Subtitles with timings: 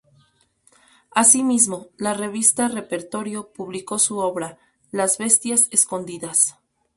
[1.11, 4.57] Así mismo, la revista Repertorio publicó su obra:
[4.91, 6.57] "Las bestias escondidas".